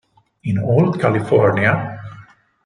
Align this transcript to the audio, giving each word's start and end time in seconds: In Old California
In 0.51 0.57
Old 0.57 0.99
California 0.99 1.99